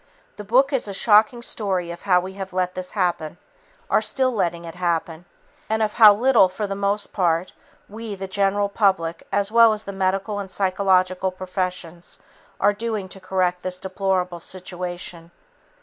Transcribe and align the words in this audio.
The 0.37 0.43
book 0.43 0.73
is 0.73 0.87
a 0.87 0.95
shocking 0.95 1.43
story 1.43 1.91
of 1.91 2.01
how 2.01 2.19
we 2.19 2.33
have 2.33 2.53
let 2.53 2.73
this 2.73 2.89
happen; 2.97 3.37
are 3.87 4.01
still 4.01 4.31
letting 4.31 4.65
it 4.65 4.73
happen; 4.73 5.25
and 5.69 5.83
of 5.83 5.93
how 5.93 6.11
little, 6.11 6.49
for 6.49 6.65
the 6.65 6.73
most 6.73 7.13
part, 7.13 7.53
we, 7.87 8.15
the 8.15 8.25
general 8.27 8.67
public 8.67 9.27
as 9.31 9.51
well 9.51 9.73
as 9.73 9.83
the 9.83 9.93
medical 9.93 10.39
and 10.39 10.49
psychological 10.49 11.29
professions, 11.29 12.17
are 12.59 12.73
doing 12.73 13.09
to 13.09 13.19
correct 13.19 13.61
this 13.61 13.77
deplorable 13.79 14.39
situation. 14.39 15.29